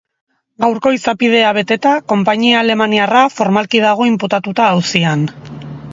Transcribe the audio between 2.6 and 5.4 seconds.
alemaniarra formalki dago inputatuta auzian.